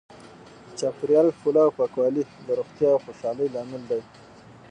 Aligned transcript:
د 0.65 0.69
چاپیریال 0.79 1.27
ښکلا 1.35 1.61
او 1.65 1.75
پاکوالی 1.79 2.23
د 2.45 2.49
روغتیا 2.59 2.89
او 2.93 2.99
خوشحالۍ 3.05 3.47
لامل 3.55 3.83
دی. 3.89 4.01